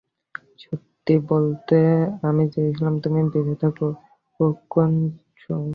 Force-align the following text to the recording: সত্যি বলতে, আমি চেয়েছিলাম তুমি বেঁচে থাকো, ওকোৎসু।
সত্যি 0.59 1.15
বলতে, 1.31 1.77
আমি 2.29 2.43
চেয়েছিলাম 2.53 2.95
তুমি 3.03 3.19
বেঁচে 3.31 3.55
থাকো, 3.63 3.87
ওকোৎসু। 4.39 5.53